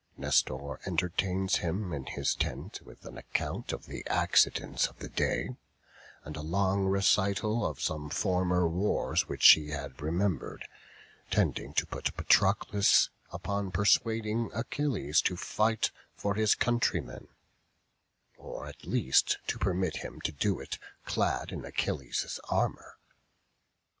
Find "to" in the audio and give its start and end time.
11.75-11.85, 15.21-15.37, 19.45-19.59, 20.21-20.31